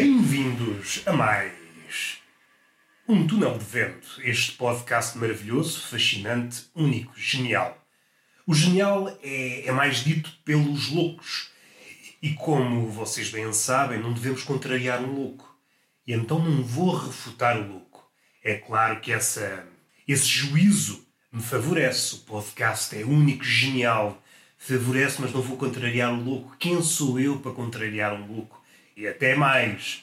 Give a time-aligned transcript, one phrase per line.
[0.00, 2.18] Bem-vindos a mais
[3.08, 7.76] um Túnel de Vento, este podcast maravilhoso, fascinante, único, genial.
[8.46, 11.50] O genial é, é mais dito pelos loucos.
[12.22, 15.52] E como vocês bem sabem, não devemos contrariar um louco.
[16.06, 18.08] E então não vou refutar o louco.
[18.44, 19.66] É claro que essa,
[20.06, 22.14] esse juízo me favorece.
[22.14, 24.22] O podcast é único, genial.
[24.56, 26.56] Favorece, mas não vou contrariar o louco.
[26.56, 28.57] Quem sou eu para contrariar um louco?
[28.98, 30.02] E até mais,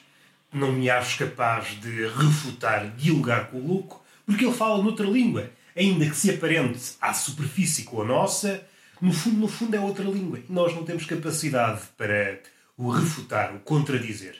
[0.54, 5.52] não me acho capaz de refutar, dialogar com o louco, porque ele fala noutra língua,
[5.76, 8.66] ainda que se aparente à superfície com a nossa,
[9.02, 10.40] no fundo, no fundo é outra língua.
[10.40, 12.40] E nós não temos capacidade para
[12.78, 14.38] o refutar, o contradizer.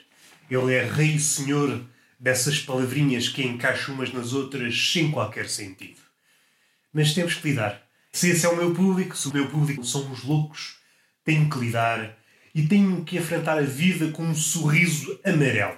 [0.50, 1.84] Ele é rei senhor
[2.18, 6.00] dessas palavrinhas que encaixam umas nas outras sem qualquer sentido.
[6.94, 7.82] Mas temos que lidar.
[8.10, 10.76] Se esse é o meu público, se o meu público são os loucos,
[11.22, 12.16] tenho que lidar
[12.56, 15.76] e tenho que enfrentar a vida com um sorriso amarelo.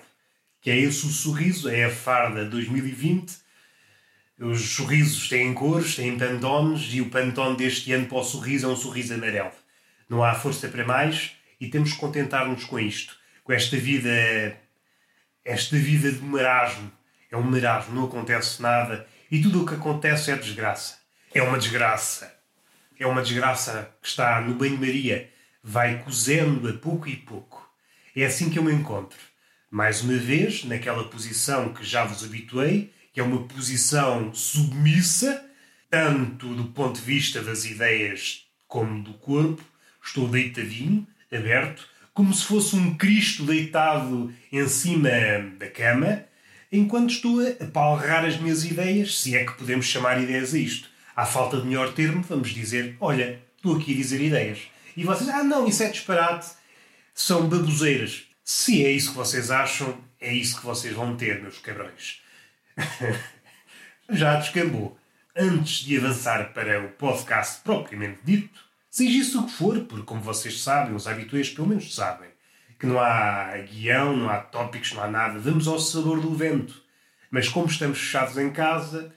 [0.60, 3.36] Que é esse o sorriso, é a farda 2020.
[4.38, 8.68] Os sorrisos têm cores, têm pantones e o pantone deste ano para o sorriso é
[8.68, 9.50] um sorriso amarelo.
[10.08, 13.16] Não há força para mais e temos que contentar-nos com isto.
[13.42, 14.56] Com esta vida,
[15.44, 16.92] esta vida de marasmo.
[17.28, 20.96] É um marasmo, não acontece nada e tudo o que acontece é desgraça.
[21.34, 22.32] É uma desgraça.
[22.96, 25.28] É uma desgraça que está no banho-maria
[25.68, 27.70] vai cozendo a pouco e pouco.
[28.16, 29.18] É assim que eu me encontro.
[29.70, 35.44] Mais uma vez, naquela posição que já vos habituei, que é uma posição submissa,
[35.90, 39.62] tanto do ponto de vista das ideias como do corpo.
[40.02, 45.10] Estou deitadinho, aberto, como se fosse um Cristo deitado em cima
[45.58, 46.24] da cama,
[46.72, 50.88] enquanto estou a palrar as minhas ideias, se é que podemos chamar ideias a isto.
[51.14, 54.60] À falta de melhor termo, vamos dizer: olha, estou aqui a dizer ideias.
[54.98, 56.48] E vocês, ah, não, isso é disparate.
[57.14, 58.24] São baboseiras.
[58.42, 62.20] Se é isso que vocês acham, é isso que vocês vão ter, meus cabrões.
[64.10, 64.98] Já descambou.
[65.36, 68.58] Antes de avançar para o podcast propriamente dito,
[68.90, 72.30] seja isso o que for, porque, como vocês sabem, os habituês pelo menos sabem,
[72.76, 76.82] que não há guião, não há tópicos, não há nada, vamos ao sabor do vento.
[77.30, 79.14] Mas como estamos fechados em casa,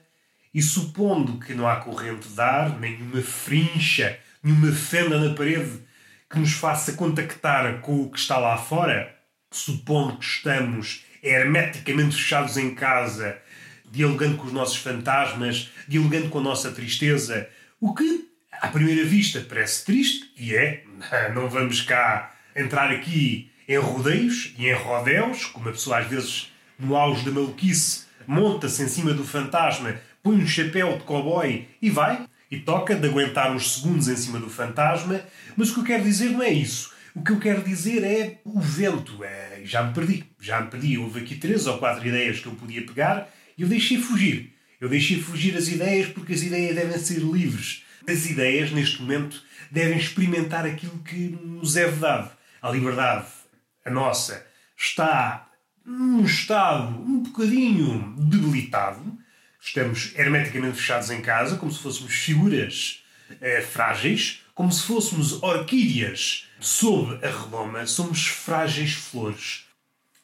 [0.54, 5.80] e supondo que não há corrente de ar, nenhuma frincha nenhuma fenda na parede
[6.28, 9.14] que nos faça contactar com o que está lá fora,
[9.50, 13.38] supondo que estamos hermeticamente fechados em casa,
[13.90, 17.48] dialogando com os nossos fantasmas, dialogando com a nossa tristeza,
[17.80, 20.84] o que, à primeira vista, parece triste, e é,
[21.34, 26.50] não vamos cá entrar aqui em rodeios e em rodéus, como a pessoa às vezes,
[26.78, 31.90] no auge da maluquice, monta-se em cima do fantasma, põe um chapéu de cowboy e
[31.90, 35.22] vai, e toca de aguentar uns segundos em cima do fantasma,
[35.56, 36.92] mas o que eu quero dizer não é isso.
[37.14, 39.24] O que eu quero dizer é o vento.
[39.24, 40.24] É, já me perdi.
[40.38, 40.98] Já me perdi.
[40.98, 43.26] Houve aqui três ou quatro ideias que eu podia pegar
[43.56, 44.52] e eu deixei fugir.
[44.78, 47.84] Eu deixei fugir as ideias porque as ideias devem ser livres.
[48.06, 52.30] As ideias, neste momento, devem experimentar aquilo que nos é dado.
[52.60, 53.28] A liberdade,
[53.82, 54.44] a nossa,
[54.76, 55.48] está
[55.86, 59.21] num estado um bocadinho debilitado
[59.64, 63.04] Estamos hermeticamente fechados em casa, como se fôssemos figuras
[63.40, 69.64] eh, frágeis, como se fôssemos orquídeas sob a redoma, somos frágeis flores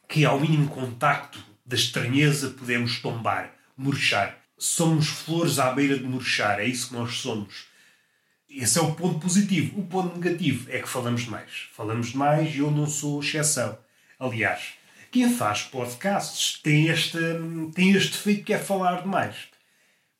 [0.08, 4.36] que, ao mínimo contacto da estranheza, podemos tombar, murchar.
[4.58, 7.66] Somos flores à beira de murchar, é isso que nós somos.
[8.50, 9.78] Esse é o ponto positivo.
[9.78, 11.68] O ponto negativo é que falamos demais.
[11.72, 13.78] Falamos demais e eu não sou exceção.
[14.18, 14.77] Aliás,
[15.10, 17.18] quem faz podcasts tem este,
[17.74, 19.34] tem este feito que é falar demais.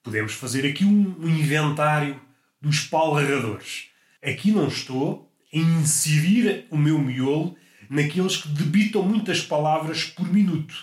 [0.03, 2.21] Podemos fazer aqui um, um inventário
[2.61, 3.89] dos palradores.
[4.23, 7.57] Aqui não estou a incidir o meu miolo
[7.89, 10.75] naqueles que debitam muitas palavras por minuto.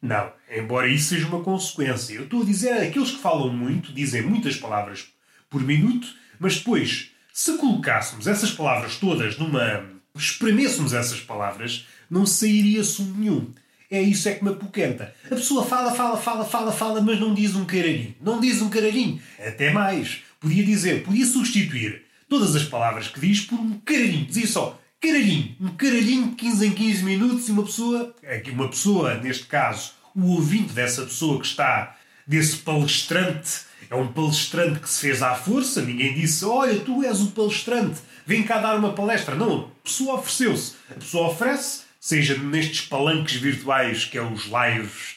[0.00, 2.14] Não, embora isso seja uma consequência.
[2.14, 5.08] Eu estou a dizer aqueles que falam muito, dizem muitas palavras
[5.50, 6.06] por minuto,
[6.38, 9.84] mas depois, se colocássemos essas palavras todas numa.
[10.14, 13.52] espremêssemos essas palavras, não sairia som nenhum.
[13.90, 15.14] É isso é que me apoquenta.
[15.26, 18.14] A pessoa fala, fala, fala, fala, fala, mas não diz um caralhinho.
[18.20, 19.18] Não diz um caralhinho.
[19.38, 20.20] Até mais.
[20.38, 24.26] Podia dizer, podia substituir todas as palavras que diz por um caralhinho.
[24.26, 25.56] Dizia só caralhinho.
[25.60, 28.14] Um caralhinho de 15 em 15 minutos e uma pessoa,
[28.52, 31.96] uma pessoa, neste caso, o ouvinte dessa pessoa que está,
[32.26, 37.20] desse palestrante, é um palestrante que se fez à força, ninguém disse, olha, tu és
[37.22, 39.34] o palestrante, vem cá dar uma palestra.
[39.34, 40.74] Não, a pessoa ofereceu-se.
[40.90, 45.16] A pessoa oferece seja nestes palanques virtuais que é os lives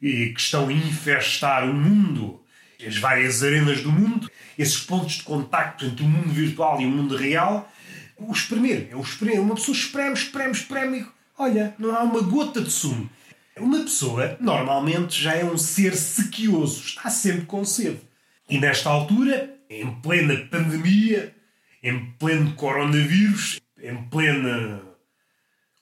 [0.00, 2.40] e que estão a infestar o mundo,
[2.84, 6.90] as várias arenas do mundo, esses pontos de contacto entre o mundo virtual e o
[6.90, 7.70] mundo real,
[8.16, 9.40] o espremer, é o espremer.
[9.40, 11.06] Uma pessoa espreme, espreme, espreme,
[11.38, 13.10] Olha, não há uma gota de sumo.
[13.56, 18.00] Uma pessoa, normalmente, já é um ser sequioso, está sempre com sede.
[18.48, 21.34] E nesta altura, em plena pandemia,
[21.82, 24.82] em pleno coronavírus, em plena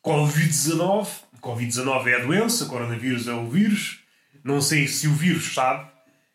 [0.05, 1.09] Covid-19,
[1.43, 4.01] Covid-19 é a doença, coronavírus é o vírus,
[4.43, 5.91] não sei se o vírus sabe.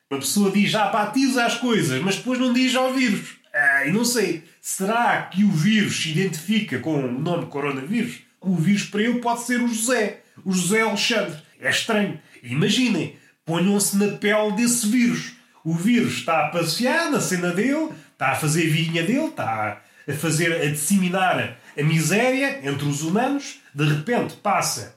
[0.09, 3.37] Uma pessoa diz já batiza as coisas, mas depois não diz ao vírus.
[3.51, 8.19] Ah, e não sei, será que o vírus se identifica com o nome coronavírus?
[8.39, 11.39] O vírus para ele pode ser o José, o José Alexandre.
[11.59, 12.19] É estranho.
[12.43, 15.33] Imaginem, ponham-se na pele desse vírus.
[15.63, 20.13] O vírus está a passear na cena dele, está a fazer a dele, está a
[20.13, 23.59] fazer, a disseminar a miséria entre os humanos.
[23.73, 24.95] De repente passa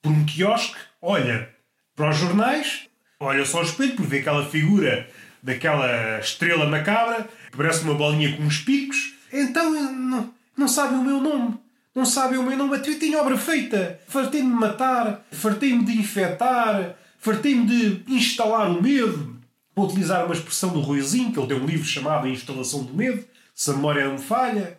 [0.00, 1.50] por um quiosque, olha
[1.94, 2.88] para os jornais,
[3.20, 5.08] olha só ao espelho por ver aquela figura
[5.42, 9.14] daquela estrela macabra, que parece uma bolinha com uns picos.
[9.32, 11.58] Então não, não sabe o meu nome.
[11.94, 12.76] Não sabem o meu nome.
[12.76, 14.00] Eu tenho obra feita.
[14.08, 19.40] Fartei-me de matar, fartei-me de infectar, fartei-me de instalar o medo.
[19.76, 22.94] Vou utilizar uma expressão do Ruizinho, que ele tem um livro chamado A Instalação do
[22.94, 23.24] Medo,
[23.54, 24.78] se a memória não falha.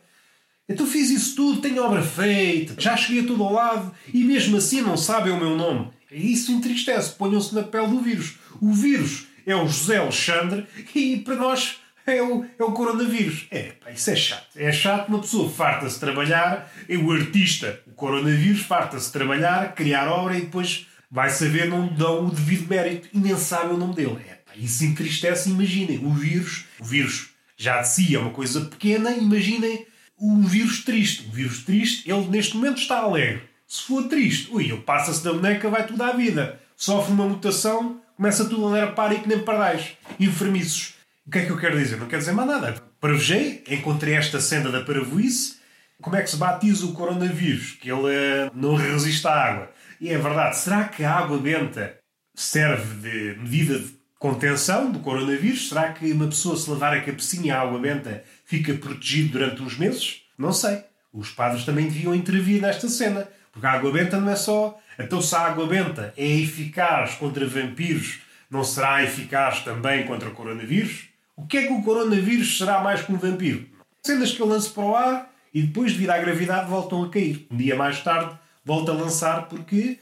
[0.68, 4.58] Então fiz isso tudo, tenho obra feita, já cheguei a todo ao lado e mesmo
[4.58, 5.90] assim não sabem o meu nome.
[6.12, 8.36] E isso entristece, ponham-se na pele do vírus.
[8.60, 10.66] O vírus é o José Alexandre
[10.96, 11.78] e para nós
[12.08, 13.46] é o, é o coronavírus.
[13.52, 14.48] É, pá, isso é chato.
[14.56, 20.38] É chato, uma pessoa farta-se trabalhar, é o artista, o coronavírus, farta-se trabalhar, criar obra
[20.38, 24.18] e depois vai saber, não dão o devido mérito e nem sabe o nome dele.
[24.28, 28.62] É, pá, isso entristece, imaginem, o vírus, o vírus já de si é uma coisa
[28.62, 29.86] pequena, imaginem
[30.20, 31.28] um vírus triste.
[31.28, 33.44] Um vírus triste, ele neste momento está alegre.
[33.68, 36.60] Se for triste, ui, ele passa-se da boneca, vai tudo à vida.
[36.78, 39.94] Sofre uma mutação, começa tudo a ler e que nem pardais.
[40.20, 40.94] Enfermiços.
[41.26, 41.98] O que é que eu quero dizer?
[41.98, 42.74] Não quero dizer mais nada.
[43.00, 45.56] Paravejei, encontrei esta senda da paravoíce.
[46.02, 47.72] Como é que se batiza o coronavírus?
[47.82, 49.72] Que ele uh, não resiste à água.
[50.00, 51.98] E é verdade, será que a água benta
[52.36, 55.70] serve de medida de contenção do coronavírus?
[55.70, 59.78] Será que uma pessoa se lavar a cabecinha à água benta fica protegido durante uns
[59.78, 60.22] meses?
[60.38, 60.84] Não sei.
[61.12, 63.28] Os padres também deviam intervir nesta cena.
[63.52, 64.80] Porque a água benta não é só.
[65.00, 68.20] Então, se a água benta é eficaz contra vampiros,
[68.50, 71.10] não será eficaz também contra o coronavírus?
[71.36, 73.68] O que é que o coronavírus será mais que um vampiro?
[74.04, 77.48] Cenas que eu lanço para o ar e depois, devido à gravidade, voltam a cair.
[77.50, 80.00] Um dia mais tarde, volto a lançar porque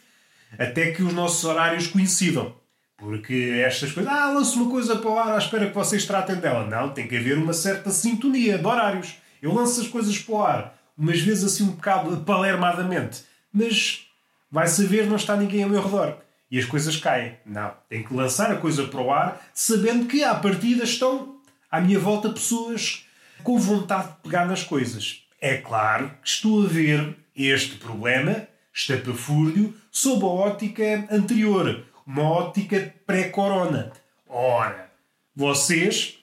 [0.58, 2.56] até que os nossos horários coincidam.
[3.04, 6.38] Porque estas coisas, ah, lanço uma coisa para o ar à espera que vocês tratem
[6.38, 6.66] dela.
[6.66, 9.16] Não, tem que haver uma certa sintonia de horários.
[9.42, 14.08] Eu lanço as coisas para o ar, umas vezes assim um bocado palermadamente, mas
[14.50, 16.18] vai saber, não está ninguém ao meu redor
[16.50, 17.36] e as coisas caem.
[17.46, 17.74] Não.
[17.90, 21.40] Tem que lançar a coisa para o ar sabendo que à partida estão
[21.70, 23.06] à minha volta pessoas
[23.44, 25.24] com vontade de pegar nas coisas.
[25.42, 32.94] É claro que estou a ver este problema, estapafúrdio, sob a ótica anterior, uma ótica
[33.06, 33.92] pré-corona.
[34.28, 34.90] Ora,
[35.36, 36.20] vocês,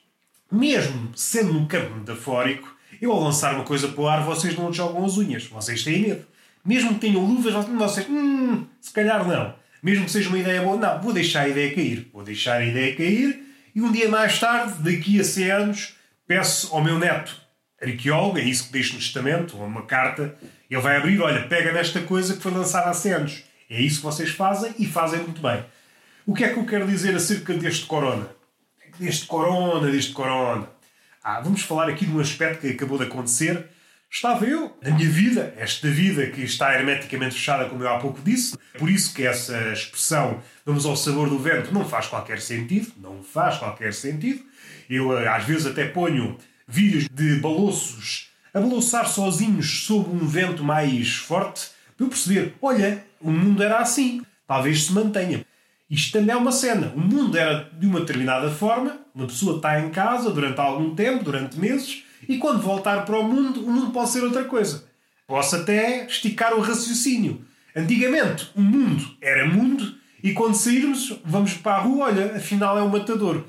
[0.50, 4.72] mesmo sendo um campo metafórico, eu ao lançar uma coisa para o ar, vocês não
[4.72, 6.26] jogam as unhas, vocês têm medo.
[6.64, 9.54] Mesmo que tenham luvas, vocês, hum, se calhar não.
[9.82, 12.10] Mesmo que seja uma ideia boa, não, vou deixar a ideia cair.
[12.12, 15.94] Vou deixar a ideia cair e um dia mais tarde, daqui a 100 anos,
[16.26, 17.40] peço ao meu neto,
[17.80, 20.36] arqueólogo, é isso que deixo no testamento, uma carta,
[20.68, 23.44] ele vai abrir, olha, pega nesta coisa que foi lançada há 100 anos.
[23.70, 25.64] É isso que vocês fazem e fazem muito bem.
[26.26, 28.28] O que é que eu quero dizer acerca deste corona?
[28.98, 30.68] Deste corona, deste corona.
[31.22, 33.68] Ah, vamos falar aqui de um aspecto que acabou de acontecer
[34.12, 38.20] Estava eu, na minha vida, esta vida que está hermeticamente fechada, como eu há pouco
[38.20, 42.92] disse, por isso que essa expressão vamos ao sabor do vento não faz qualquer sentido,
[42.96, 44.42] não faz qualquer sentido.
[44.90, 46.36] Eu eh, às vezes até ponho
[46.66, 51.70] vídeos de baloços a balouçar sozinhos sob um vento mais forte
[52.00, 55.44] para eu perceber, olha, o mundo era assim, talvez se mantenha.
[55.90, 56.92] Isto também é uma cena.
[56.96, 61.24] O mundo era de uma determinada forma, uma pessoa está em casa durante algum tempo,
[61.24, 64.84] durante meses, e quando voltar para o mundo, o mundo pode ser outra coisa.
[65.26, 67.44] Posso até esticar o raciocínio.
[67.76, 72.82] Antigamente, o mundo era mundo e quando sairmos, vamos para a rua, olha, afinal é
[72.82, 73.44] um matador.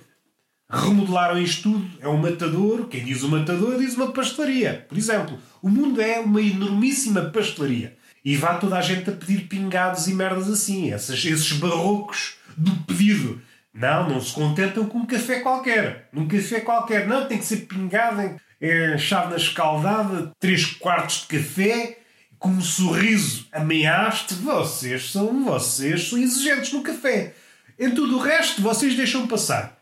[0.69, 2.87] Remodelaram isto tudo, é um matador.
[2.87, 4.85] Quem diz o matador diz uma pastelaria.
[4.87, 7.97] Por exemplo, o mundo é uma enormíssima pastelaria.
[8.23, 12.71] E vá toda a gente a pedir pingados e merdas assim, esses, esses barrocos do
[12.83, 13.41] pedido.
[13.73, 16.09] Não, não se contentam com um café qualquer.
[16.11, 21.39] Num café qualquer, não, tem que ser pingado em é chávena escaldada, 3 quartos de
[21.39, 21.97] café,
[22.37, 24.35] com um sorriso ameaste.
[24.35, 27.33] Vocês são, vocês são exigentes no café.
[27.79, 29.79] Em tudo o resto, vocês deixam passar.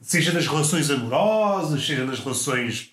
[0.00, 2.92] Seja nas relações amorosas, seja nas relações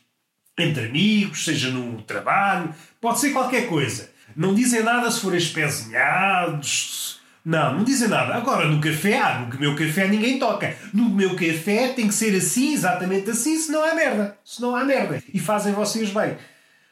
[0.60, 4.11] entre amigos, seja no trabalho, pode ser qualquer coisa.
[4.36, 7.20] Não dizem nada se forem espezinhados.
[7.44, 8.36] Não, não dizem nada.
[8.36, 10.76] Agora, no café, ah, no meu café ninguém toca.
[10.94, 14.38] No meu café tem que ser assim, exatamente assim, senão há merda.
[14.46, 15.22] Senão há merda.
[15.34, 16.38] E fazem vocês bem.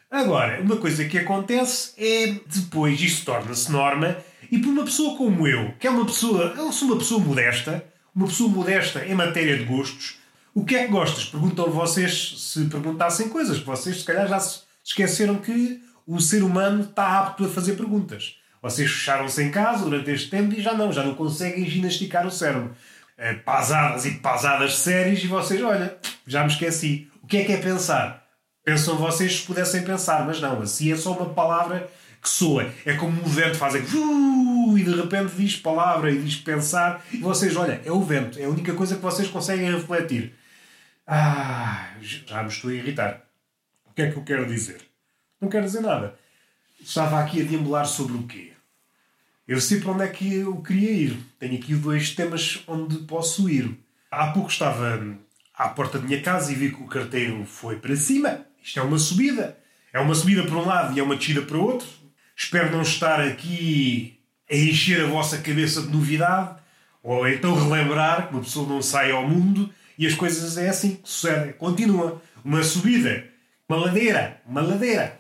[0.10, 4.18] Agora, uma coisa que acontece é depois isto torna-se norma
[4.52, 7.84] e por uma pessoa como eu, que é uma pessoa, eu sou uma pessoa modesta,
[8.16, 10.18] uma pessoa modesta em matéria de gostos,
[10.56, 11.26] o que é que gostas?
[11.26, 15.80] Perguntam vocês se perguntassem coisas, vocês se calhar já se esqueceram que
[16.16, 18.38] o ser humano está apto a fazer perguntas.
[18.64, 22.32] Vocês fecharam-se em casa durante este tempo e já não, já não conseguem ginasticar o
[22.32, 22.76] cérebro.
[23.16, 27.08] É, pasadas e pasadas séries e vocês, olha, já me esqueci.
[27.22, 28.26] O que é que é pensar?
[28.66, 31.88] Pensam vocês se pudessem pensar, mas não, assim é só uma palavra
[32.20, 32.68] que soa.
[32.86, 37.56] É como um vento fazem e de repente diz palavra e diz pensar e vocês,
[37.56, 40.34] olha, é o vento, é a única coisa que vocês conseguem refletir.
[41.06, 43.22] Ah, já me estou a irritar.
[43.86, 44.89] O que é que eu quero dizer?
[45.40, 46.18] Não quero dizer nada.
[46.80, 48.52] Estava aqui a deambular sobre o quê?
[49.48, 51.18] Eu sei para onde é que eu queria ir.
[51.40, 53.78] Tenho aqui dois temas onde posso ir.
[54.12, 55.18] Há pouco estava
[55.54, 58.46] à porta da minha casa e vi que o carteiro foi para cima.
[58.64, 59.58] Isto é uma subida.
[59.92, 61.88] É uma subida para um lado e é uma descida para outro.
[62.36, 64.20] Espero não estar aqui
[64.50, 66.60] a encher a vossa cabeça de novidade
[67.02, 71.00] ou então relembrar que uma pessoa não sai ao mundo e as coisas é assim
[71.04, 71.54] sucedem.
[71.54, 72.22] Continua.
[72.44, 73.26] Uma subida,
[73.68, 75.20] uma ladeira, uma ladeira.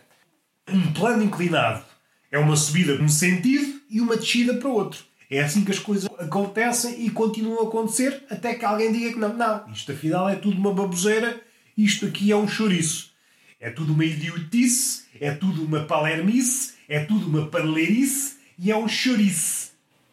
[0.71, 1.83] Um plano inclinado
[2.31, 5.03] é uma subida num sentido e uma descida para outro.
[5.29, 9.19] É assim que as coisas acontecem e continuam a acontecer até que alguém diga que
[9.19, 11.39] não, não, isto afinal é tudo uma baboseira,
[11.77, 13.11] isto aqui é um chouriço.
[13.59, 18.87] É tudo uma idiotice, é tudo uma palermice, é tudo uma paneleirice e é um
[18.87, 19.71] chouriço.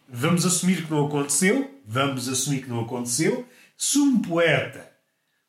[0.08, 3.46] Vamos assumir que não aconteceu, vamos assumir que não aconteceu,
[3.76, 4.90] se um poeta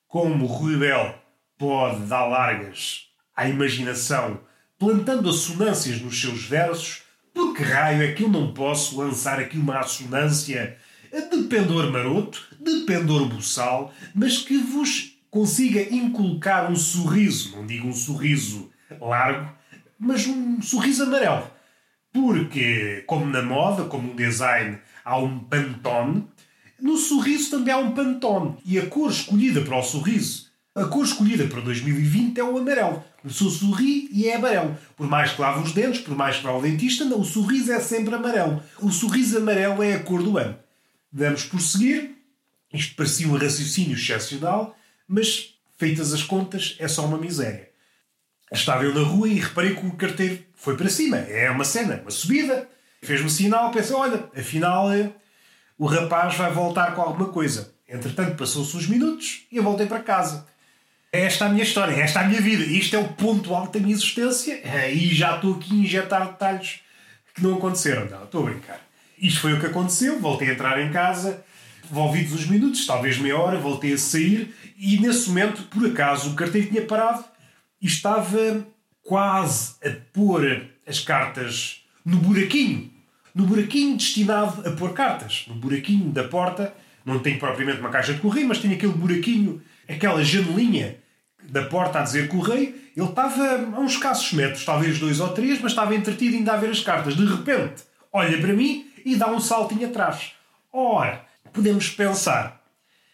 [0.07, 1.15] como Rui Bel
[1.57, 4.39] pode dar largas à imaginação,
[4.79, 7.03] plantando assonâncias nos seus versos,
[7.33, 10.77] por que raio é que eu não posso lançar aqui uma assonância
[11.11, 17.87] de pendor maroto, de pendor buçal, mas que vos consiga inculcar um sorriso, não digo
[17.87, 18.69] um sorriso
[18.99, 19.51] largo,
[19.99, 21.49] mas um sorriso amarelo.
[22.11, 26.27] Porque, como na moda, como no design, há um pantone,
[26.79, 28.57] no sorriso também há um pantone.
[28.65, 30.46] E a cor escolhida para o sorriso,
[30.77, 33.03] a cor escolhida para 2020 é o amarelo.
[33.23, 34.77] O seu sorri e é amarelo.
[34.95, 37.71] Por mais que lave os dentes, por mais que vá ao dentista, não, o sorriso
[37.71, 38.61] é sempre amarelo.
[38.79, 40.55] O sorriso amarelo é a cor do ano.
[41.11, 42.11] Vamos prosseguir.
[42.71, 47.69] Isto parecia um raciocínio excepcional, mas feitas as contas, é só uma miséria.
[48.51, 51.17] Estava eu na rua e reparei que o carteiro foi para cima.
[51.17, 52.69] É uma cena, uma subida.
[53.01, 55.11] Fez-me sinal, pensei, olha, afinal eh,
[55.77, 57.73] o rapaz vai voltar com alguma coisa.
[57.89, 60.45] Entretanto, passou-se uns minutos e eu voltei para casa.
[61.11, 62.63] Esta é a minha história, esta é a minha vida.
[62.63, 64.61] Isto é o ponto alto da minha existência
[64.91, 66.81] e já estou aqui a injetar detalhes
[67.33, 68.09] que não aconteceram.
[68.09, 68.81] Não, estou a brincar.
[69.17, 70.19] Isto foi o que aconteceu.
[70.19, 71.43] Voltei a entrar em casa,
[71.89, 76.35] envolvidos uns minutos, talvez meia hora, voltei a sair e nesse momento, por acaso, o
[76.35, 77.23] carteiro tinha parado
[77.81, 78.65] e estava
[79.01, 82.97] quase a pôr as cartas no buraquinho
[83.37, 85.45] no buraquinho destinado a pôr cartas.
[85.47, 86.73] No buraquinho da porta,
[87.05, 90.97] não tem propriamente uma caixa de correio, mas tem aquele buraquinho, aquela janelinha
[91.43, 92.75] da porta a dizer correio.
[92.95, 93.43] Ele estava
[93.75, 96.79] a uns escassos metros, talvez dois ou três, mas estava entretido ainda a ver as
[96.79, 97.15] cartas.
[97.15, 100.31] De repente, olha para mim e dá um saltinho atrás.
[100.73, 102.61] Ora, podemos pensar,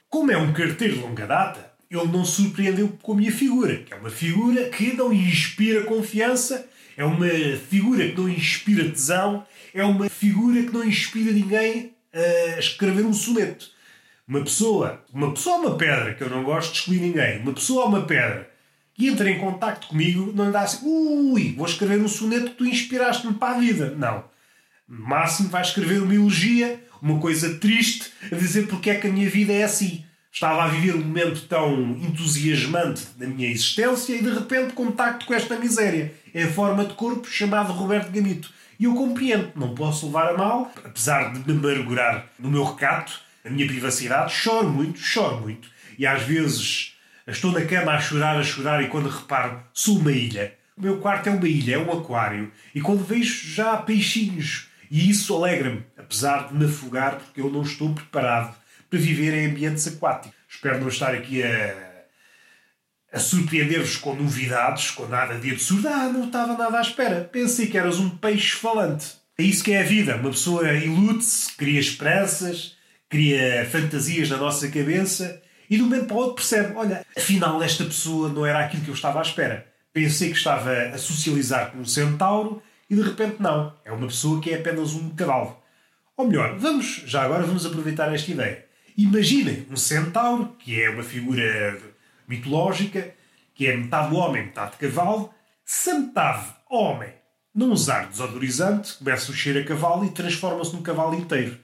[0.09, 3.93] como é um carteiro de longa data, ele não surpreendeu com a minha figura, que
[3.93, 7.27] é uma figura que não inspira confiança, é uma
[7.69, 13.13] figura que não inspira tesão, é uma figura que não inspira ninguém a escrever um
[13.13, 13.72] soneto.
[14.33, 17.85] Uma pessoa, uma pessoa uma pedra, que eu não gosto de excluir ninguém, uma pessoa
[17.85, 18.49] uma pedra,
[18.95, 22.57] que entra em contacto comigo, não lhe dá assim, ui, vou escrever um soneto que
[22.57, 23.93] tu inspiraste-me para a vida.
[23.95, 24.23] Não.
[24.89, 29.11] No máximo vai escrever uma elogia, uma coisa triste, a dizer porque é que a
[29.11, 30.03] minha vida é assim.
[30.31, 35.35] Estava a viver um momento tão entusiasmante da minha existência e de repente contacto com
[35.35, 36.11] esta miséria.
[36.33, 38.49] É a forma de corpo chamado Roberto Gamito.
[38.79, 43.21] E eu compreendo, não posso levar a mal, apesar de me amargurar no meu recato,
[43.43, 45.69] na minha privacidade, choro muito, choro muito.
[45.97, 46.95] E às vezes
[47.27, 50.55] estou na cama a chorar, a chorar, e quando reparo, sou uma ilha.
[50.75, 52.51] O meu quarto é uma ilha, é um aquário.
[52.73, 54.69] E quando vejo, já há peixinhos.
[54.89, 58.55] E isso alegra-me, apesar de me afogar, porque eu não estou preparado
[58.89, 60.37] para viver em ambientes aquáticos.
[60.49, 61.93] Espero não estar aqui a
[63.13, 65.87] a surpreender-vos com novidades, com nada de absurdo.
[65.87, 67.29] Ah, não estava nada à espera.
[67.31, 69.13] Pensei que eras um peixe falante.
[69.37, 70.15] É isso que é a vida.
[70.15, 72.75] Uma pessoa ilude-se, cria esperanças,
[73.13, 75.39] cria fantasias na nossa cabeça
[75.69, 78.83] e de um momento para o outro percebe: olha, afinal, esta pessoa não era aquilo
[78.83, 79.71] que eu estava à espera.
[79.93, 83.71] Pensei que estava a socializar com um centauro e de repente não.
[83.85, 85.61] É uma pessoa que é apenas um cavalo.
[86.17, 88.65] Ou melhor, vamos, já agora vamos aproveitar esta ideia.
[88.97, 91.79] Imaginem um centauro, que é uma figura
[92.27, 93.13] mitológica,
[93.53, 95.31] que é metade homem, metade cavalo.
[95.63, 97.13] Se metade homem
[97.53, 101.59] não usar desodorizante, começa o cheiro a cavalo e transforma-se num cavalo inteiro.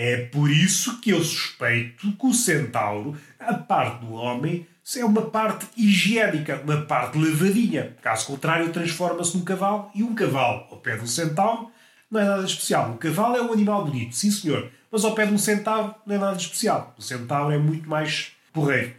[0.00, 4.64] É por isso que eu suspeito que o centauro, a parte do homem,
[4.96, 7.96] é uma parte higiênica, uma parte lavadinha.
[8.00, 11.72] Caso contrário, transforma-se num cavalo e um cavalo, ao pé do centauro,
[12.08, 12.92] não é nada especial.
[12.92, 16.14] O cavalo é um animal bonito, sim senhor, mas ao pé de um centauro não
[16.14, 16.94] é nada especial.
[16.96, 18.94] O centauro é muito mais porreiro.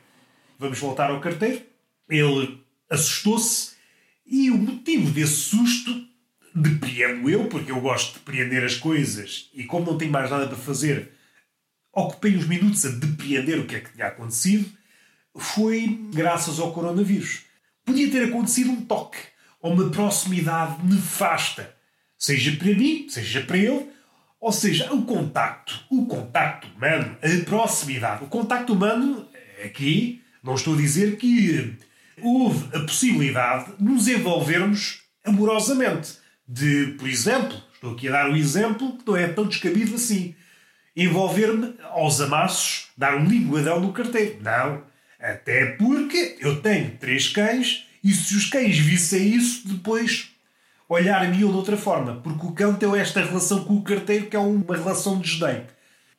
[0.59, 1.61] Vamos voltar ao carteiro.
[2.09, 3.71] Ele assustou-se
[4.27, 6.08] e o motivo desse susto
[6.55, 10.47] depreendo eu, porque eu gosto de depreender as coisas e como não tenho mais nada
[10.47, 11.11] para fazer,
[11.93, 14.69] ocupei uns minutos a depreender o que é que tinha acontecido,
[15.37, 17.43] foi graças ao coronavírus.
[17.85, 19.17] Podia ter acontecido um toque
[19.61, 21.75] ou uma proximidade nefasta,
[22.17, 23.87] seja para mim, seja para ele,
[24.39, 28.23] ou seja, o contacto, o contacto humano, a proximidade.
[28.23, 29.27] O contacto humano,
[29.63, 31.75] aqui, não estou a dizer que
[32.21, 36.17] houve a possibilidade de nos envolvermos amorosamente
[36.49, 40.35] de, por exemplo, estou aqui a dar um exemplo que não é tão descabido assim,
[40.95, 44.39] envolver-me aos amassos, dar um linguadão no carteiro.
[44.41, 44.81] Não.
[45.19, 50.31] Até porque eu tenho três cães e se os cães vissem isso, depois
[50.87, 52.15] olhar-me eu de outra forma.
[52.15, 55.63] Porque o cão tem esta relação com o carteiro que é uma relação de desdém.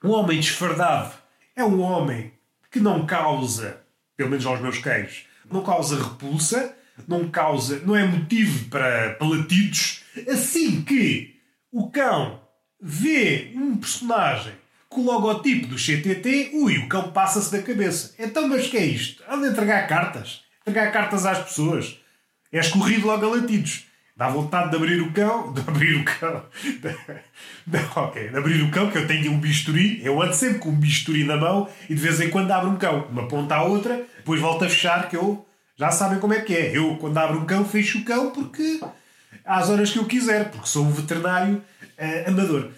[0.05, 1.15] Um homem desfardado
[1.57, 2.33] é um homem
[2.71, 3.81] que não causa,
[4.17, 6.75] pelo menos aos meus cães, não causa repulsa,
[7.09, 10.00] não causa, não é motivo para, para latidos.
[10.29, 11.37] Assim que
[11.73, 12.41] o cão
[12.81, 14.55] vê um personagem
[14.89, 18.15] com o logotipo do CTT, ui, o cão passa-se da cabeça.
[18.19, 19.23] Então, mas que é isto?
[19.29, 20.43] Anda entregar cartas.
[20.67, 21.97] Entregar cartas às pessoas.
[22.53, 23.87] É escorrido logo a latidos.
[24.17, 25.53] Dá vontade de abrir o cão.
[25.55, 26.45] De abrir o cão.
[27.67, 30.05] De, ok, de abrir o cão, que eu tenho um bisturi.
[30.05, 32.77] Eu ando sempre com um bisturi na mão e de vez em quando abro um
[32.77, 33.07] cão.
[33.11, 35.47] Uma ponta à outra, depois volto a fechar, que eu
[35.77, 36.77] já sabem como é que é.
[36.77, 38.81] Eu, quando abro um cão, fecho o cão porque
[39.45, 42.71] às horas que eu quiser, porque sou um veterinário uh, amador.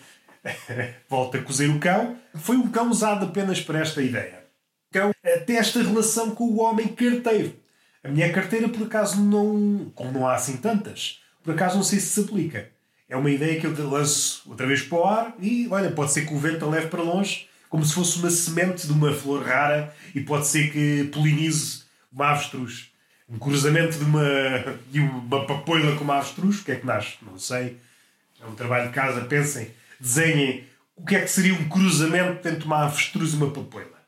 [1.09, 2.16] Volto a cozer o cão.
[2.35, 4.44] Foi um cão usado apenas para esta ideia.
[4.90, 5.12] O cão
[5.46, 7.55] tem esta relação com o homem carteiro.
[8.05, 9.92] A minha carteira, por acaso, não.
[9.94, 12.70] Como não há assim tantas, por acaso não sei se se aplica.
[13.09, 16.27] É uma ideia que eu lanço outra vez para o ar e, olha, pode ser
[16.27, 19.44] que o vento a leve para longe, como se fosse uma semente de uma flor
[19.44, 22.31] rara e pode ser que polinize uma
[23.33, 27.14] um cruzamento de uma, de uma papoila com uma avestruz, o que é que nasce?
[27.23, 27.79] Não sei.
[28.38, 30.64] É um trabalho de casa, pensem, desenhem
[30.95, 34.03] o que é que seria um cruzamento entre uma avestruz e uma papoila.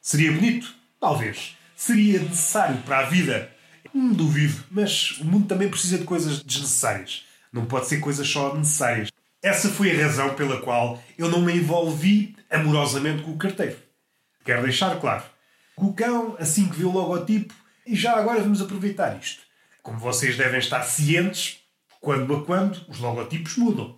[0.00, 0.74] Seria bonito?
[0.98, 1.56] Talvez.
[1.76, 3.52] Seria necessário para a vida?
[3.92, 7.26] Não duvido, mas o mundo também precisa de coisas desnecessárias.
[7.52, 9.10] Não pode ser coisas só necessárias.
[9.42, 13.76] Essa foi a razão pela qual eu não me envolvi amorosamente com o carteiro.
[14.42, 15.24] Quero deixar claro.
[15.76, 17.54] O cão, assim que viu o logotipo,
[17.88, 19.42] e já agora vamos aproveitar isto.
[19.82, 21.60] Como vocês devem estar cientes,
[22.00, 23.96] quando a quando os logotipos mudam.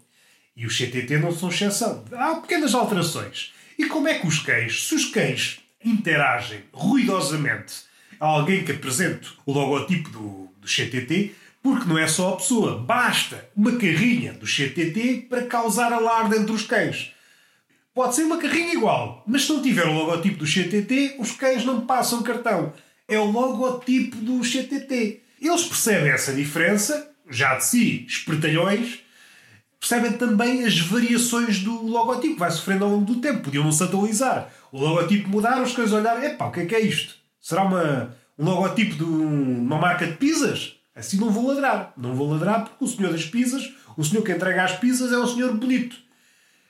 [0.57, 2.05] E os CTT não são exceção.
[2.13, 3.53] Há pequenas alterações.
[3.79, 7.85] E como é que os cães, se os cães interagem ruidosamente
[8.21, 12.79] a alguém que apresente o logotipo do, do CTT, porque não é só a pessoa,
[12.79, 17.13] basta uma carrinha do CTT para causar alarde entre os cães.
[17.93, 21.65] Pode ser uma carrinha igual, mas se não tiver o logotipo do CTT, os cães
[21.65, 22.73] não passam cartão
[23.11, 25.21] é o logotipo do CTT.
[25.41, 29.01] Eles percebem essa diferença, já de si, espertalhões,
[29.81, 33.45] percebem também as variações do logotipo, vai sofrendo ao longo do tempo.
[33.45, 34.49] Podiam não se atualizar.
[34.71, 37.17] O logotipo mudar, os coisas olhar, epá, o que é que é isto?
[37.41, 40.77] Será uma, um logotipo de uma marca de pizzas?
[40.95, 41.93] Assim não vou ladrar.
[41.97, 45.19] Não vou ladrar porque o senhor das pizzas, o senhor que entrega as pizzas é
[45.19, 45.97] um senhor bonito.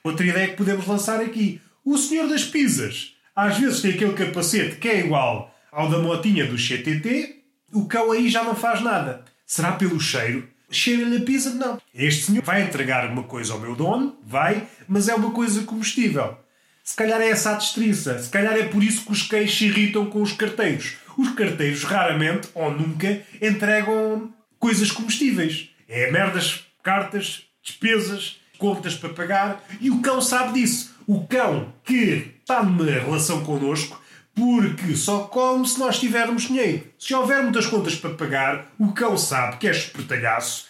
[0.03, 1.61] Outra ideia que podemos lançar aqui.
[1.85, 6.47] O senhor das pizzas, às vezes tem aquele capacete que é igual ao da motinha
[6.47, 7.37] do CTT,
[7.73, 9.25] o cão aí já não faz nada.
[9.47, 10.49] Será pelo cheiro?
[10.71, 11.51] Cheira-lhe a pizza?
[11.51, 11.81] Não.
[11.95, 16.39] Este senhor vai entregar uma coisa ao meu dono, vai, mas é uma coisa comestível.
[16.83, 18.19] Se calhar é essa a destriça.
[18.19, 20.97] Se calhar é por isso que os cães se irritam com os carteiros.
[21.17, 25.71] Os carteiros raramente ou nunca entregam coisas comestíveis.
[25.89, 30.95] É merdas, cartas, despesas, contas para pagar e o cão sabe disso.
[31.07, 34.01] O cão que está numa relação connosco
[34.35, 36.87] porque só come se nós tivermos dinheiro.
[36.99, 40.67] Se houver muitas contas para pagar, o cão sabe que é espertalhaço.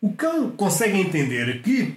[0.00, 1.96] O cão consegue entender que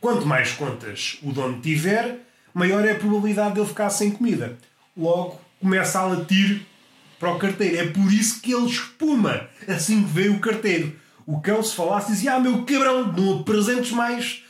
[0.00, 2.18] quanto mais contas o dono tiver,
[2.52, 4.56] maior é a probabilidade dele ficar sem comida.
[4.96, 6.62] Logo, começa a latir
[7.18, 7.76] para o carteiro.
[7.76, 10.94] É por isso que ele espuma assim que vê o carteiro.
[11.26, 14.42] O cão, se falasse, dizia: Ah, meu cabrão, não apresentes mais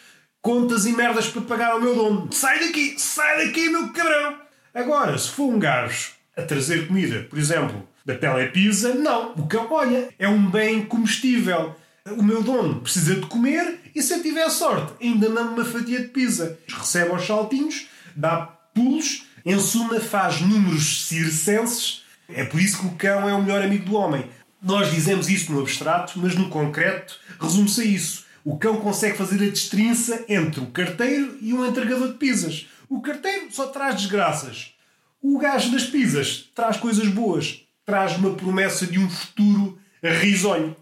[0.42, 2.32] contas e merdas para pagar ao meu dono.
[2.32, 4.43] Sai daqui, sai daqui, meu cabrão.
[4.74, 9.32] Agora, se for um gajo a trazer comida, por exemplo, da Telepisa, não.
[9.34, 11.76] O cão, olha, é um bem comestível.
[12.18, 16.00] O meu dono precisa de comer e se eu tiver sorte, ainda manda uma fatia
[16.00, 16.58] de pizza.
[16.68, 22.02] Recebe aos saltinhos, dá pulos, em suma faz números circenses.
[22.28, 24.28] É por isso que o cão é o melhor amigo do homem.
[24.60, 28.24] Nós dizemos isto no abstrato, mas no concreto resume-se a isso.
[28.44, 32.66] O cão consegue fazer a destrinça entre o carteiro e um entregador de pizzas.
[32.88, 34.74] O carteiro só traz desgraças.
[35.22, 37.62] O gajo das pizzas traz coisas boas.
[37.84, 40.76] Traz uma promessa de um futuro risonho.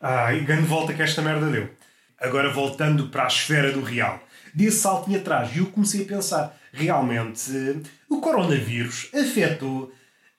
[0.00, 1.70] Ai, grande volta que esta merda deu.
[2.20, 4.20] Agora voltando para a esfera do real.
[4.54, 9.92] Desse saltinho atrás e eu comecei a pensar, realmente, o coronavírus afetou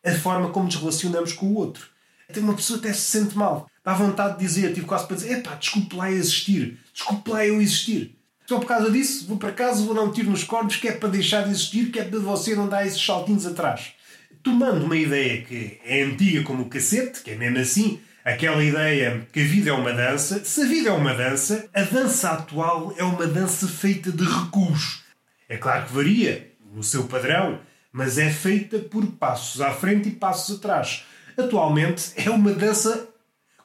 [0.03, 1.87] a forma como nos relacionamos com o outro.
[2.29, 3.69] Até uma pessoa até se sente mal.
[3.83, 6.79] Dá vontade de dizer, tive quase para dizer, epá, desculpe lá existir.
[6.93, 8.18] Desculpe lá eu existir.
[8.49, 10.91] Só por causa disso, vou para casa, vou dar um tiro nos cornos, que é
[10.91, 13.93] para deixar de existir, que é para você não dar esses saltinhos atrás.
[14.41, 19.27] Tomando uma ideia que é antiga como o cacete, que é mesmo assim, aquela ideia
[19.31, 20.43] que a vida é uma dança.
[20.43, 25.03] Se a vida é uma dança, a dança atual é uma dança feita de recuos.
[25.47, 27.59] É claro que varia no seu padrão,
[27.91, 31.05] mas é feita por passos à frente e passos atrás.
[31.37, 33.09] Atualmente é uma dança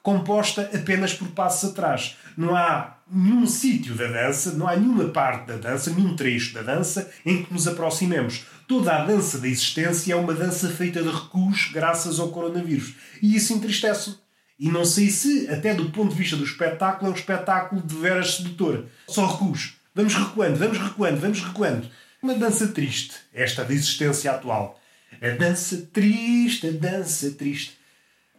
[0.03, 2.17] composta apenas por passos atrás.
[2.37, 6.61] Não há nenhum sítio da dança, não há nenhuma parte da dança, nenhum trecho da
[6.61, 8.45] dança em que nos aproximemos.
[8.67, 12.95] Toda a dança da existência é uma dança feita de recuos graças ao coronavírus.
[13.21, 14.17] E isso entristece-me.
[14.57, 17.95] E não sei se, até do ponto de vista do espetáculo, é um espetáculo de
[17.95, 18.85] veras sedutor.
[19.07, 19.73] Só recuos.
[19.93, 21.89] Vamos recuando, vamos recuando, vamos recuando.
[22.21, 24.79] Uma dança triste, esta da existência atual.
[25.21, 27.77] A dança triste, a dança triste.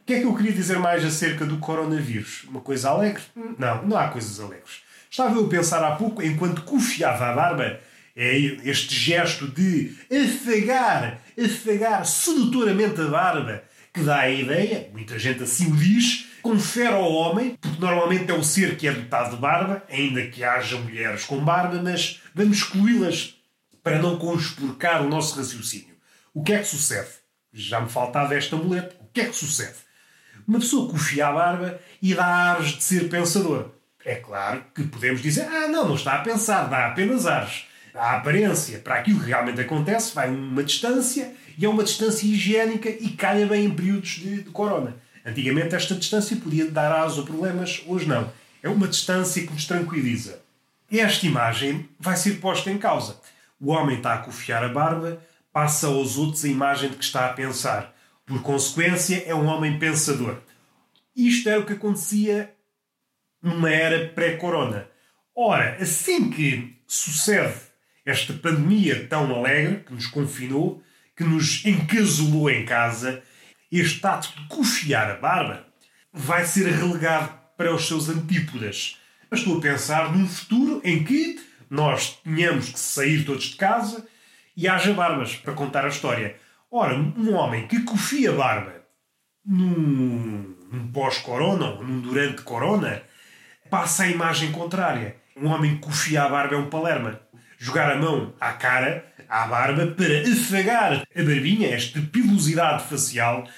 [0.06, 2.44] O que é que eu queria dizer mais acerca do coronavírus?
[2.44, 3.24] Uma coisa alegre?
[3.58, 4.82] Não, não há coisas alegres.
[5.10, 7.80] Estava eu a pensar há pouco, enquanto cofiava a barba,
[8.14, 15.42] é este gesto de afagar, afagar sedutoramente a barba, que dá a ideia, muita gente
[15.42, 19.42] assim o diz, confere ao homem, porque normalmente é o ser que é dotado de
[19.42, 23.34] barba, ainda que haja mulheres com barba, mas vamos excluí-las
[23.82, 25.96] para não conspurcar o nosso raciocínio.
[26.32, 27.08] O que é que sucede?
[27.52, 28.94] Já me faltava esta muleta.
[29.00, 29.84] O que é que sucede?
[30.46, 33.70] Uma pessoa confia a barba e dá ares de ser pensador.
[34.04, 37.64] É claro que podemos dizer, ah, não, não está a pensar, dá apenas ares.
[37.92, 42.88] A aparência para aquilo que realmente acontece vai uma distância e é uma distância higiênica
[42.88, 44.94] e calha bem em períodos de, de corona.
[45.24, 48.30] Antigamente esta distância podia dar aso a problemas, hoje não.
[48.62, 50.40] É uma distância que nos tranquiliza.
[50.92, 53.16] Esta imagem vai ser posta em causa.
[53.60, 55.20] O homem está a cofiar a barba,
[55.52, 57.95] passa aos outros a imagem de que está a pensar.
[58.26, 60.38] Por consequência, é um homem pensador.
[61.14, 62.52] Isto era o que acontecia
[63.40, 64.88] numa era pré-corona.
[65.34, 67.54] Ora, assim que sucede
[68.04, 70.82] esta pandemia tão alegre, que nos confinou,
[71.16, 73.22] que nos encasolou em casa,
[73.70, 75.66] este ato de cofiar a barba
[76.12, 78.98] vai ser relegado para os seus antípodas.
[79.30, 84.06] Mas estou a pensar num futuro em que nós tenhamos que sair todos de casa
[84.56, 86.36] e haja barbas para contar a história.
[86.78, 88.84] Ora, um homem que cofia barba
[89.42, 93.02] num, num pós-corona num durante corona
[93.70, 95.16] passa a imagem contrária.
[95.34, 97.18] Um homem que cofia a barba é um palerma.
[97.56, 103.48] Jogar a mão à cara, à barba, para afagar a barbinha, esta pilosidade facial,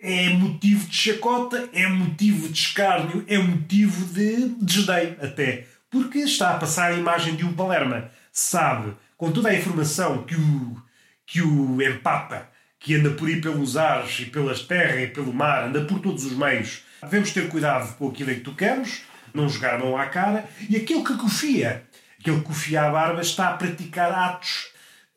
[0.00, 5.66] é motivo de chacota, é motivo de escárnio, é motivo de desdém até.
[5.90, 8.10] Porque está a passar a imagem de um palerma.
[8.32, 10.85] Sabe, com toda a informação que o
[11.26, 15.64] que o empapa, que anda por aí pelos ares e pelas terras e pelo mar,
[15.64, 16.84] anda por todos os meios.
[17.02, 19.02] Devemos ter cuidado com aquilo em que tocamos,
[19.34, 21.84] não jogar mão à cara, e aquele que confia,
[22.20, 24.68] aquele que confia à barba, está a praticar atos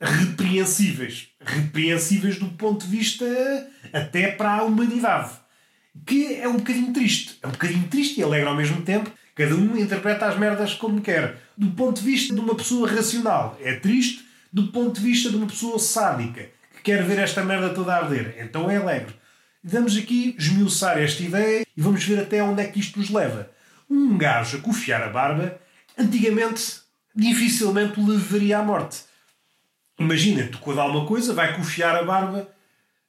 [0.01, 1.29] repreensíveis.
[1.43, 3.25] Repreensíveis do ponto de vista
[3.93, 5.31] até para a humanidade.
[6.05, 7.37] Que é um bocadinho triste.
[7.43, 9.11] É um bocadinho triste e alegre ao mesmo tempo.
[9.35, 11.37] Cada um interpreta as merdas como quer.
[11.57, 15.35] Do ponto de vista de uma pessoa racional, é triste do ponto de vista de
[15.35, 18.35] uma pessoa sádica que quer ver esta merda toda a arder.
[18.39, 19.13] Então é alegre.
[19.63, 23.51] Vamos aqui esmiuçar esta ideia e vamos ver até onde é que isto nos leva.
[23.89, 25.59] Um gajo a cofiar a barba,
[25.97, 26.81] antigamente
[27.15, 29.01] dificilmente levaria à morte.
[29.99, 32.47] Imagina, tocou de alguma coisa, vai cofiar a barba,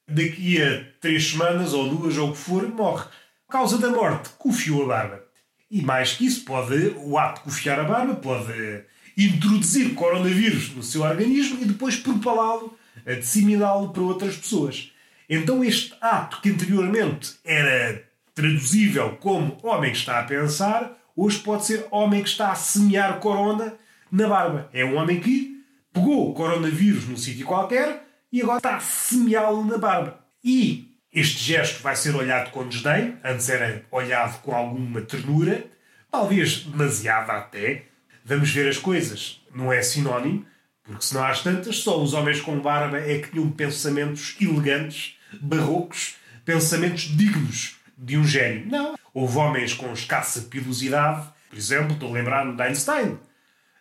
[0.07, 3.05] daqui a três semanas ou duas ou o que for, morre.
[3.47, 5.23] A causa da morte, cofiou a barba.
[5.69, 8.83] E mais que isso, pode, o ato de cofiar a barba pode
[9.27, 14.91] introduzir coronavírus no seu organismo e depois propalá-lo, disseminá-lo para outras pessoas.
[15.29, 18.03] Então este ato que anteriormente era
[18.33, 23.19] traduzível como homem que está a pensar, hoje pode ser homem que está a semear
[23.19, 23.73] corona
[24.11, 24.69] na barba.
[24.73, 29.65] É um homem que pegou o coronavírus num sítio qualquer e agora está a semeá-lo
[29.65, 30.19] na barba.
[30.43, 35.65] E este gesto vai ser olhado com desdém, antes era olhado com alguma ternura,
[36.09, 37.85] talvez demasiada até.
[38.23, 40.45] Vamos ver as coisas, não é sinónimo,
[40.83, 45.17] porque se não há tantas, só os homens com barba é que tinham pensamentos elegantes,
[45.41, 48.67] barrocos, pensamentos dignos de um gênio.
[48.67, 48.95] Não.
[49.13, 53.09] Houve homens com escassa pilosidade, por exemplo, estou a lembrar-me de Einstein,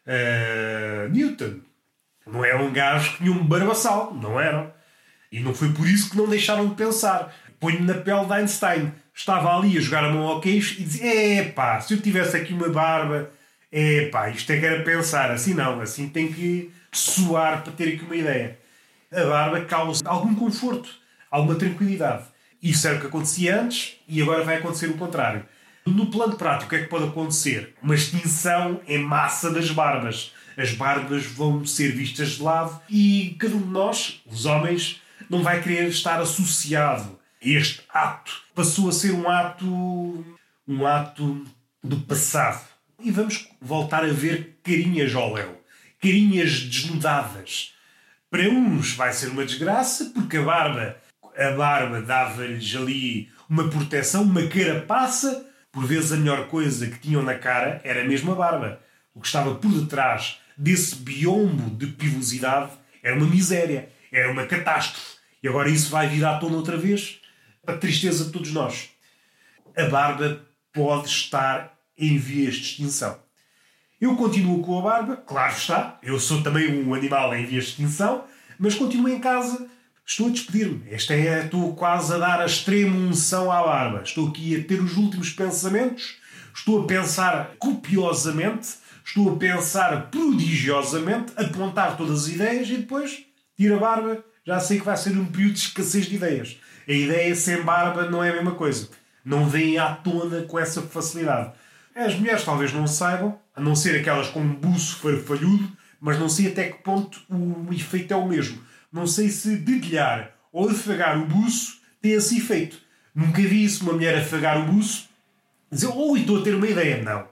[0.07, 1.61] uh, Newton.
[2.27, 4.73] Não era um gajo que tinha um barbaçal, não eram.
[5.33, 7.35] E não foi por isso que não deixaram de pensar.
[7.59, 8.93] Ponho-me na pele de Einstein.
[9.15, 12.53] Estava ali a jogar a mão ao queixo e dizia: Epá, se eu tivesse aqui
[12.53, 13.31] uma barba,
[13.73, 15.31] epá, isto é que era pensar.
[15.31, 18.59] Assim não, assim tem que suar para ter aqui uma ideia.
[19.13, 20.91] A barba causa algum conforto,
[21.31, 22.25] alguma tranquilidade.
[22.63, 25.45] Isso era o que acontecia antes e agora vai acontecer o contrário.
[25.87, 27.75] No plano prático, o que é que pode acontecer?
[27.83, 30.33] Uma extinção em massa das barbas.
[30.57, 35.43] As barbas vão ser vistas de lado e cada um de nós, os homens, não
[35.43, 38.43] vai querer estar associado a este ato.
[38.55, 39.67] Passou a ser um ato.
[40.69, 41.47] um ato
[41.83, 42.70] do passado.
[43.03, 45.63] E vamos voltar a ver carinhas ao léu.
[46.01, 47.75] Carinhas desnudadas.
[48.31, 50.97] Para uns vai ser uma desgraça, porque a barba
[51.37, 55.47] a barba dava-lhes ali uma proteção, uma carapaça.
[55.73, 58.81] Por vezes a melhor coisa que tinham na cara era mesmo a barba.
[59.15, 65.17] O que estava por detrás desse biombo de pilosidade era uma miséria, era uma catástrofe.
[65.43, 67.21] E agora isso vai vir à tona outra vez,
[67.67, 68.91] a tristeza de todos nós.
[69.77, 73.19] A barba pode estar em vias de extinção.
[74.01, 77.71] Eu continuo com a barba, claro está, eu sou também um animal em vias de
[77.71, 78.25] extinção,
[78.59, 79.69] mas continuo em casa
[80.11, 80.83] Estou a despedir-me.
[80.91, 84.03] Esta é, estou quase a dar a extrema unção à barba.
[84.03, 86.17] Estou aqui a ter os últimos pensamentos.
[86.53, 88.71] Estou a pensar copiosamente.
[89.07, 91.33] Estou a pensar prodigiosamente.
[91.37, 93.25] Apontar todas as ideias e depois
[93.57, 94.25] tiro a barba.
[94.45, 96.59] Já sei que vai ser um período de escassez de ideias.
[96.89, 98.89] A ideia sem barba não é a mesma coisa.
[99.25, 101.53] Não vem à tona com essa facilidade.
[101.95, 106.29] As mulheres talvez não saibam, a não ser aquelas com um buço farfalhudo, mas não
[106.29, 108.61] sei até que ponto o efeito é o mesmo
[108.93, 112.79] não sei se dedilhar ou afagar o buço tem esse efeito.
[113.15, 115.09] Nunca vi isso, uma mulher afagar o buço,
[115.71, 117.03] dizer, oi, oh, estou a ter uma ideia.
[117.03, 117.29] Não.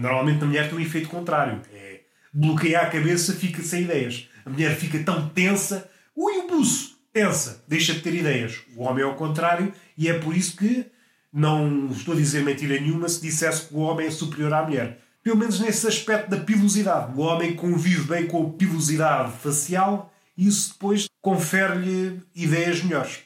[0.00, 1.60] Normalmente a mulher tem um efeito contrário.
[1.72, 2.00] É
[2.32, 4.28] bloquear a cabeça, fica sem ideias.
[4.44, 8.60] A mulher fica tão tensa, ui, o buço, tensa, deixa de ter ideias.
[8.76, 10.86] O homem é o contrário e é por isso que
[11.32, 15.00] não estou a dizer mentira nenhuma se dissesse que o homem é superior à mulher.
[15.22, 17.12] Pelo menos nesse aspecto da pilosidade.
[17.14, 23.22] O homem convive bem com a pilosidade facial isso depois confere-lhe ideias melhores.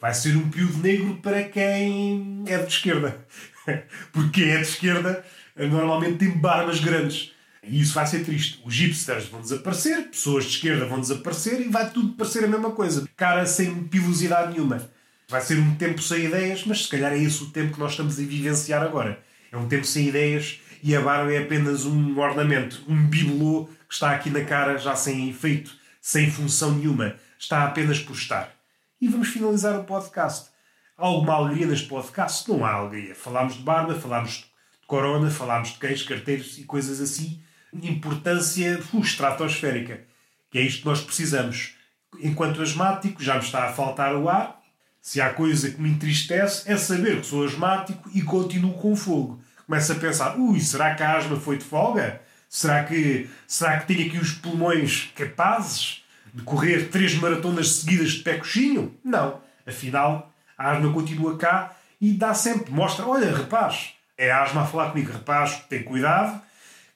[0.00, 3.26] Vai ser um período negro para quem é de esquerda.
[4.10, 5.22] Porque quem é de esquerda
[5.54, 7.32] normalmente tem barbas grandes.
[7.62, 8.62] E isso vai ser triste.
[8.64, 12.70] Os hipsters vão desaparecer, pessoas de esquerda vão desaparecer e vai tudo parecer a mesma
[12.70, 13.06] coisa.
[13.14, 14.90] Cara sem pilosidade nenhuma.
[15.34, 17.90] Vai ser um tempo sem ideias, mas se calhar é esse o tempo que nós
[17.90, 19.18] estamos a vivenciar agora.
[19.50, 23.94] É um tempo sem ideias e a barba é apenas um ornamento, um bibelô que
[23.94, 28.54] está aqui na cara já sem efeito sem função nenhuma, está apenas por estar.
[29.00, 30.50] E vamos finalizar o podcast.
[30.96, 32.48] Há alguma alegria neste podcast?
[32.48, 33.16] Não há alegria.
[33.16, 34.48] Falámos de barba, falámos
[34.80, 37.42] de corona, falámos de queijos, carteiros e coisas assim.
[37.72, 40.04] Importância uh, estratosférica.
[40.48, 41.74] Que é isto que nós precisamos.
[42.20, 44.62] Enquanto asmático, já me está a faltar o ar.
[45.04, 49.38] Se há coisa que me entristece, é saber que sou asmático e continuo com fogo.
[49.66, 52.22] Começo a pensar: ui, será que a asma foi de folga?
[52.48, 58.22] Será que, será que tenho aqui os pulmões capazes de correr três maratonas seguidas de
[58.22, 58.96] pé coxinho?
[59.04, 59.42] Não.
[59.66, 64.66] Afinal, a asma continua cá e dá sempre, mostra, olha, rapaz, é a asma a
[64.66, 66.40] falar comigo, rapaz, tem cuidado,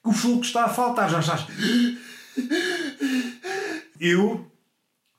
[0.03, 1.45] que o fogo está a faltar, já estás.
[4.01, 4.51] Eu,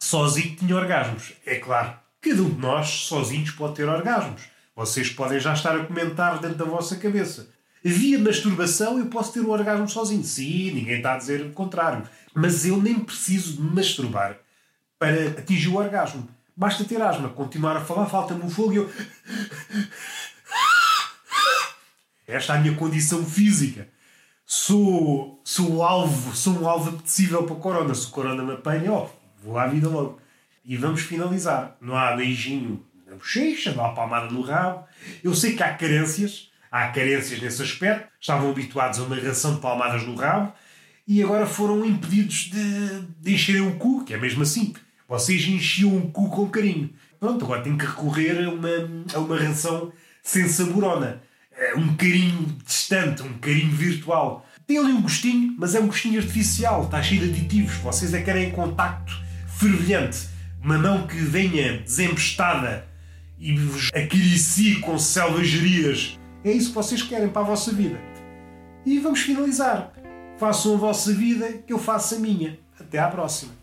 [0.03, 1.35] sozinho, tinha orgasmos.
[1.46, 4.42] É claro, cada um de nós, sozinhos, pode ter orgasmos.
[4.76, 7.48] Vocês podem já estar a comentar dentro da vossa cabeça.
[7.83, 10.22] Via masturbação eu posso ter o orgasmo sozinho.
[10.22, 12.06] Sim, ninguém está a dizer o contrário.
[12.35, 14.38] Mas eu nem preciso de masturbar
[14.98, 16.28] para atingir o orgasmo.
[16.54, 18.90] Basta ter asma, continuar a falar, falta-me um fogo e eu.
[22.28, 23.88] Esta é a minha condição física.
[24.44, 27.94] Sou, sou o alvo, sou um alvo apetecível para o corona.
[27.94, 29.09] Se o corona me apanha, ó,
[29.42, 30.19] vou à vida logo.
[30.64, 31.77] E vamos finalizar.
[31.81, 34.85] Não há beijinho na bochecha, não há palmada no rabo.
[35.23, 39.61] Eu sei que há carências, há carências nesse aspecto, estavam habituados a uma ração de
[39.61, 40.53] palmadas no rabo
[41.07, 44.75] e agora foram impedidos de, de encherem o cu, que é mesmo assim.
[45.09, 46.90] Vocês enchiam o cu com carinho.
[47.18, 48.68] Pronto, agora têm que recorrer a uma,
[49.12, 49.92] a uma ração
[50.23, 51.20] sem saborona.
[51.53, 54.46] É um carinho distante, um carinho virtual.
[54.66, 57.75] Tem ali um gostinho, mas é um gostinho artificial, está cheio de aditivos.
[57.79, 59.12] Vocês é que querem contacto
[59.59, 60.29] fervilhante.
[60.62, 62.87] Uma mão que venha desempestada
[63.38, 66.18] e vos acaricie com selvagerias.
[66.44, 67.99] É isso que vocês querem para a vossa vida.
[68.85, 69.92] E vamos finalizar.
[70.38, 72.59] Façam a vossa vida, que eu faço a minha.
[72.79, 73.60] Até à próxima.